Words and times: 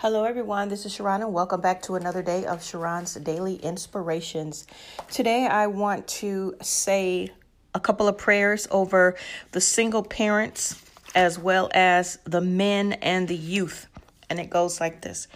Hello, 0.00 0.22
everyone. 0.22 0.68
This 0.68 0.86
is 0.86 0.96
Sharron, 0.96 1.22
and 1.22 1.32
welcome 1.32 1.60
back 1.60 1.82
to 1.82 1.96
another 1.96 2.22
day 2.22 2.46
of 2.46 2.60
Sharron's 2.60 3.16
Daily 3.16 3.56
Inspirations. 3.56 4.64
Today, 5.10 5.44
I 5.44 5.66
want 5.66 6.06
to 6.06 6.54
say 6.62 7.30
a 7.74 7.80
couple 7.80 8.06
of 8.06 8.16
prayers 8.16 8.68
over 8.70 9.16
the 9.50 9.60
single 9.60 10.04
parents 10.04 10.80
as 11.16 11.36
well 11.36 11.68
as 11.74 12.20
the 12.22 12.40
men 12.40 12.92
and 12.92 13.26
the 13.26 13.34
youth. 13.34 13.88
And 14.30 14.38
it 14.38 14.50
goes 14.50 14.80
like 14.80 15.00
this 15.00 15.26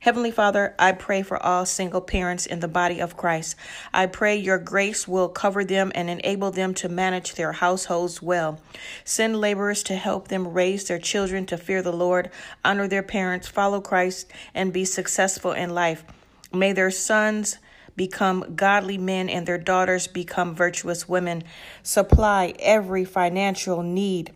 Heavenly 0.00 0.30
Father, 0.30 0.76
I 0.78 0.92
pray 0.92 1.22
for 1.22 1.42
all 1.42 1.66
single 1.66 2.00
parents 2.00 2.46
in 2.46 2.60
the 2.60 2.68
body 2.68 3.00
of 3.00 3.16
Christ. 3.16 3.56
I 3.92 4.06
pray 4.06 4.36
your 4.36 4.58
grace 4.58 5.08
will 5.08 5.28
cover 5.28 5.64
them 5.64 5.90
and 5.92 6.08
enable 6.08 6.52
them 6.52 6.72
to 6.74 6.88
manage 6.88 7.34
their 7.34 7.50
households 7.50 8.22
well. 8.22 8.60
Send 9.04 9.40
laborers 9.40 9.82
to 9.84 9.96
help 9.96 10.28
them 10.28 10.46
raise 10.52 10.86
their 10.86 11.00
children 11.00 11.46
to 11.46 11.58
fear 11.58 11.82
the 11.82 11.92
Lord, 11.92 12.30
honor 12.64 12.86
their 12.86 13.02
parents, 13.02 13.48
follow 13.48 13.80
Christ, 13.80 14.30
and 14.54 14.72
be 14.72 14.84
successful 14.84 15.50
in 15.50 15.70
life. 15.70 16.04
May 16.52 16.72
their 16.72 16.92
sons 16.92 17.58
become 17.96 18.54
godly 18.54 18.98
men 18.98 19.28
and 19.28 19.46
their 19.46 19.58
daughters 19.58 20.06
become 20.06 20.54
virtuous 20.54 21.08
women. 21.08 21.42
Supply 21.82 22.54
every 22.60 23.04
financial 23.04 23.82
need 23.82 24.32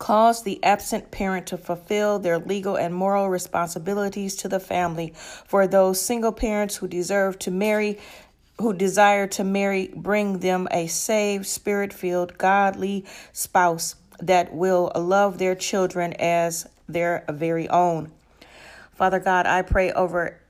cause 0.00 0.42
the 0.42 0.64
absent 0.64 1.10
parent 1.10 1.46
to 1.46 1.58
fulfill 1.58 2.18
their 2.18 2.38
legal 2.38 2.74
and 2.74 2.92
moral 2.92 3.28
responsibilities 3.28 4.34
to 4.34 4.48
the 4.48 4.58
family. 4.58 5.12
For 5.14 5.66
those 5.66 6.00
single 6.00 6.32
parents 6.32 6.76
who 6.76 6.88
deserve 6.88 7.38
to 7.40 7.50
marry, 7.50 7.98
who 8.58 8.72
desire 8.72 9.26
to 9.28 9.44
marry, 9.44 9.92
bring 9.94 10.38
them 10.38 10.66
a 10.70 10.86
saved, 10.86 11.46
spirit 11.46 11.92
filled, 11.92 12.38
godly 12.38 13.04
spouse 13.32 13.94
that 14.18 14.52
will 14.54 14.90
love 14.96 15.38
their 15.38 15.54
children 15.54 16.14
as 16.14 16.66
their 16.88 17.24
very 17.28 17.68
own. 17.68 18.10
Father 18.94 19.20
God, 19.20 19.46
I 19.46 19.60
pray 19.60 19.92
over 19.92 20.40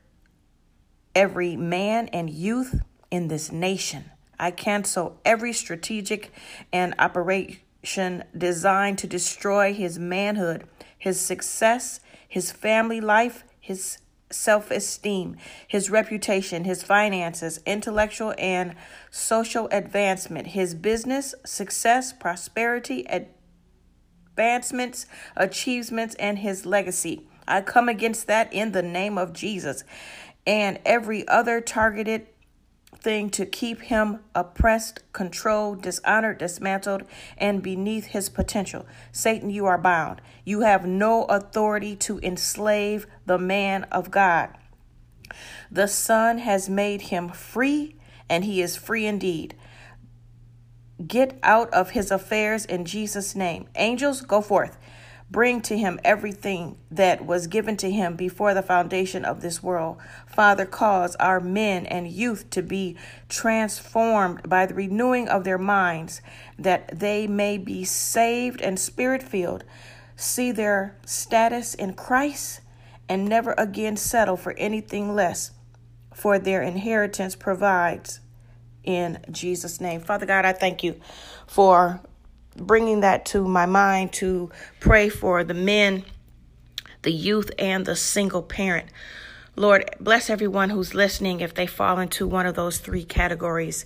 every 1.13 1.57
man 1.57 2.07
and 2.07 2.29
youth 2.29 2.81
in 3.11 3.27
this 3.27 3.51
nation. 3.51 4.05
I 4.39 4.51
cancel 4.51 5.19
every 5.25 5.51
strategic 5.51 6.31
and 6.71 6.95
operate 6.97 7.59
designed 7.83 8.97
to 8.99 9.07
destroy 9.07 9.73
his 9.73 9.97
manhood, 9.97 10.67
his 10.97 11.19
success, 11.19 11.99
his 12.27 12.51
family 12.51 13.01
life, 13.01 13.43
his 13.59 13.97
self 14.31 14.71
esteem, 14.71 15.35
his 15.67 15.89
reputation, 15.89 16.63
his 16.63 16.83
finances, 16.83 17.59
intellectual 17.65 18.33
and 18.37 18.75
social 19.09 19.67
advancement, 19.71 20.47
his 20.47 20.73
business, 20.73 21.35
success, 21.45 22.13
prosperity, 22.13 23.05
advancements, 24.37 25.05
achievements, 25.35 26.15
and 26.15 26.39
his 26.39 26.65
legacy. 26.65 27.27
I 27.47 27.61
come 27.61 27.89
against 27.89 28.27
that 28.27 28.53
in 28.53 28.71
the 28.71 28.83
name 28.83 29.17
of 29.17 29.33
Jesus 29.33 29.83
and 30.45 30.79
every 30.85 31.27
other 31.27 31.61
targeted 31.61 32.27
thing 32.95 33.29
to 33.31 33.45
keep 33.45 33.81
him 33.81 34.19
oppressed, 34.35 34.99
controlled, 35.13 35.81
dishonored, 35.81 36.37
dismantled, 36.37 37.03
and 37.37 37.63
beneath 37.63 38.07
his 38.07 38.29
potential. 38.29 38.85
Satan, 39.11 39.49
you 39.49 39.65
are 39.65 39.77
bound. 39.77 40.21
You 40.45 40.61
have 40.61 40.85
no 40.85 41.23
authority 41.25 41.95
to 41.97 42.19
enslave 42.19 43.07
the 43.25 43.39
man 43.39 43.85
of 43.85 44.11
God. 44.11 44.49
The 45.71 45.87
Son 45.87 46.39
has 46.39 46.69
made 46.69 47.03
him 47.03 47.29
free, 47.29 47.95
and 48.29 48.43
he 48.43 48.61
is 48.61 48.75
free 48.75 49.05
indeed. 49.05 49.55
Get 51.07 51.39
out 51.41 51.73
of 51.73 51.91
his 51.91 52.11
affairs 52.11 52.65
in 52.65 52.85
Jesus' 52.85 53.35
name. 53.35 53.67
Angels, 53.75 54.21
go 54.21 54.41
forth. 54.41 54.77
Bring 55.31 55.61
to 55.61 55.77
him 55.77 55.97
everything 56.03 56.77
that 56.91 57.25
was 57.25 57.47
given 57.47 57.77
to 57.77 57.89
him 57.89 58.17
before 58.17 58.53
the 58.53 58.61
foundation 58.61 59.23
of 59.23 59.39
this 59.39 59.63
world. 59.63 59.97
Father, 60.27 60.65
cause 60.65 61.15
our 61.15 61.39
men 61.39 61.85
and 61.85 62.09
youth 62.09 62.49
to 62.49 62.61
be 62.61 62.97
transformed 63.29 64.49
by 64.49 64.65
the 64.65 64.73
renewing 64.73 65.29
of 65.29 65.45
their 65.45 65.57
minds, 65.57 66.21
that 66.59 66.99
they 66.99 67.27
may 67.27 67.57
be 67.57 67.85
saved 67.85 68.61
and 68.61 68.77
spirit 68.77 69.23
filled, 69.23 69.63
see 70.17 70.51
their 70.51 70.97
status 71.05 71.75
in 71.75 71.93
Christ, 71.93 72.59
and 73.07 73.25
never 73.25 73.55
again 73.57 73.95
settle 73.95 74.35
for 74.35 74.51
anything 74.57 75.15
less, 75.15 75.51
for 76.13 76.39
their 76.39 76.61
inheritance 76.61 77.37
provides 77.37 78.19
in 78.83 79.19
Jesus' 79.31 79.79
name. 79.79 80.01
Father 80.01 80.25
God, 80.25 80.43
I 80.43 80.51
thank 80.51 80.83
you 80.83 80.99
for 81.47 82.01
bringing 82.55 83.01
that 83.01 83.25
to 83.25 83.47
my 83.47 83.65
mind 83.65 84.13
to 84.13 84.51
pray 84.79 85.09
for 85.09 85.43
the 85.43 85.53
men, 85.53 86.03
the 87.01 87.11
youth, 87.11 87.51
and 87.57 87.85
the 87.85 87.95
single 87.95 88.43
parent. 88.43 88.87
Lord, 89.55 89.89
bless 89.99 90.29
everyone 90.29 90.69
who's 90.69 90.93
listening 90.93 91.41
if 91.41 91.53
they 91.53 91.65
fall 91.65 91.99
into 91.99 92.25
one 92.25 92.45
of 92.45 92.55
those 92.55 92.77
three 92.77 93.03
categories. 93.03 93.85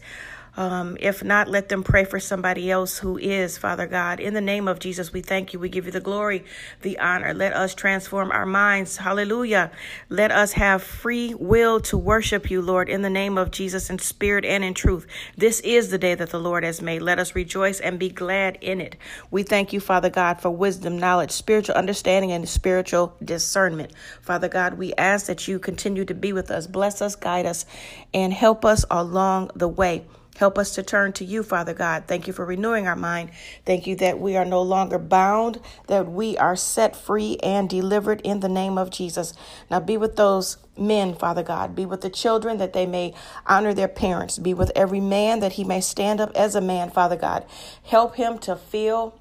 Um, 0.57 0.95
if 0.99 1.23
not, 1.23 1.49
let 1.49 1.67
them 1.67 1.83
pray 1.83 2.05
for 2.05 2.19
somebody 2.19 2.71
else 2.71 2.97
who 2.97 3.17
is, 3.17 3.57
Father 3.57 3.87
God. 3.87 4.19
In 4.19 4.33
the 4.33 4.41
name 4.41 4.67
of 4.67 4.79
Jesus, 4.79 5.11
we 5.11 5.21
thank 5.21 5.51
you. 5.51 5.59
We 5.59 5.67
give 5.67 5.85
you 5.85 5.91
the 5.91 5.99
glory, 5.99 6.45
the 6.81 6.97
honor. 6.99 7.33
Let 7.33 7.53
us 7.53 7.75
transform 7.75 8.31
our 8.31 8.45
minds. 8.45 8.97
Hallelujah. 8.97 9.71
Let 10.09 10.31
us 10.31 10.53
have 10.53 10.81
free 10.81 11.33
will 11.33 11.81
to 11.81 11.97
worship 11.97 12.49
you, 12.49 12.61
Lord, 12.61 12.87
in 12.89 13.01
the 13.01 13.09
name 13.09 13.37
of 13.37 13.51
Jesus, 13.51 13.89
in 13.89 13.99
spirit 13.99 14.45
and 14.45 14.63
in 14.63 14.73
truth. 14.73 15.05
This 15.37 15.59
is 15.59 15.89
the 15.89 15.97
day 15.97 16.15
that 16.15 16.29
the 16.29 16.39
Lord 16.39 16.63
has 16.63 16.81
made. 16.81 17.01
Let 17.01 17.19
us 17.19 17.35
rejoice 17.35 17.81
and 17.81 17.99
be 17.99 18.09
glad 18.09 18.57
in 18.61 18.79
it. 18.79 18.95
We 19.31 19.43
thank 19.43 19.73
you, 19.73 19.81
Father 19.81 20.09
God, 20.09 20.39
for 20.39 20.49
wisdom, 20.49 20.97
knowledge, 20.97 21.31
spiritual 21.31 21.75
understanding, 21.75 22.31
and 22.31 22.47
spiritual 22.47 23.13
discernment. 23.23 23.91
Father 24.21 24.47
God, 24.47 24.75
we 24.75 24.93
ask 24.93 25.25
that 25.25 25.47
you 25.47 25.59
continue 25.59 26.05
to 26.05 26.13
be 26.13 26.31
with 26.31 26.49
us, 26.49 26.65
bless 26.65 27.01
us, 27.01 27.15
guide 27.15 27.45
us, 27.45 27.65
and 28.13 28.31
help 28.31 28.63
us 28.63 28.85
along 28.89 29.51
the 29.55 29.67
way. 29.67 30.05
Help 30.35 30.57
us 30.57 30.75
to 30.75 30.83
turn 30.83 31.13
to 31.13 31.25
you, 31.25 31.43
Father 31.43 31.73
God. 31.73 32.03
Thank 32.07 32.27
you 32.27 32.33
for 32.33 32.45
renewing 32.45 32.87
our 32.87 32.95
mind. 32.95 33.31
Thank 33.65 33.87
you 33.87 33.95
that 33.97 34.19
we 34.19 34.35
are 34.35 34.45
no 34.45 34.61
longer 34.61 34.99
bound, 34.99 35.59
that 35.87 36.11
we 36.11 36.37
are 36.37 36.55
set 36.55 36.95
free 36.95 37.37
and 37.41 37.69
delivered 37.69 38.21
in 38.21 38.41
the 38.41 38.49
name 38.49 38.77
of 38.77 38.89
Jesus. 38.89 39.33
Now 39.71 39.79
be 39.79 39.97
with 39.97 40.17
those 40.17 40.57
men, 40.77 41.15
Father 41.15 41.43
God. 41.43 41.75
Be 41.75 41.85
with 41.85 42.01
the 42.01 42.09
children 42.09 42.57
that 42.57 42.73
they 42.73 42.85
may 42.85 43.13
honor 43.47 43.73
their 43.73 43.87
parents. 43.87 44.37
Be 44.37 44.53
with 44.53 44.71
every 44.75 44.99
man 44.99 45.39
that 45.39 45.53
he 45.53 45.63
may 45.63 45.79
stand 45.81 46.19
up 46.19 46.31
as 46.35 46.53
a 46.53 46.61
man, 46.61 46.89
Father 46.89 47.15
God. 47.15 47.45
Help 47.83 48.15
him 48.15 48.37
to 48.39 48.55
feel 48.55 49.17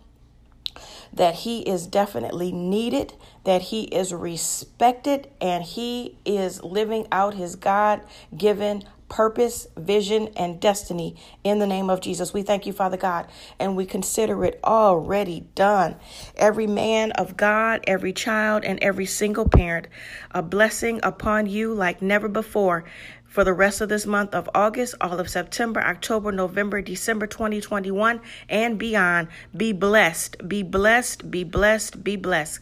that 1.12 1.36
he 1.36 1.60
is 1.60 1.86
definitely 1.86 2.50
needed, 2.50 3.14
that 3.44 3.62
he 3.62 3.84
is 3.84 4.12
respected, 4.12 5.28
and 5.40 5.62
he 5.62 6.18
is 6.24 6.62
living 6.64 7.06
out 7.12 7.34
his 7.34 7.54
God 7.54 8.00
given 8.36 8.82
purpose, 9.14 9.68
vision, 9.76 10.28
and 10.36 10.58
destiny 10.58 11.14
in 11.44 11.60
the 11.60 11.66
name 11.68 11.88
of 11.88 12.00
Jesus. 12.00 12.34
We 12.34 12.42
thank 12.42 12.66
you, 12.66 12.72
Father 12.72 12.96
God, 12.96 13.28
and 13.60 13.76
we 13.76 13.86
consider 13.86 14.44
it 14.44 14.58
already 14.64 15.46
done. 15.54 15.94
Every 16.34 16.66
man 16.66 17.12
of 17.12 17.36
God, 17.36 17.84
every 17.86 18.12
child, 18.12 18.64
and 18.64 18.76
every 18.82 19.06
single 19.06 19.48
parent, 19.48 19.86
a 20.32 20.42
blessing 20.42 20.98
upon 21.04 21.46
you 21.46 21.72
like 21.72 22.02
never 22.02 22.26
before 22.26 22.86
for 23.24 23.44
the 23.44 23.52
rest 23.52 23.80
of 23.80 23.88
this 23.88 24.04
month 24.04 24.34
of 24.34 24.50
August, 24.52 24.96
all 25.00 25.20
of 25.20 25.28
September, 25.28 25.80
October, 25.80 26.32
November, 26.32 26.82
December 26.82 27.28
2021, 27.28 28.20
and 28.48 28.78
beyond. 28.78 29.28
Be 29.56 29.72
blessed, 29.72 30.48
be 30.48 30.64
blessed, 30.64 31.30
be 31.30 31.44
blessed, 31.44 32.02
be 32.02 32.16
blessed. 32.16 32.58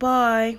Bye. 0.00 0.58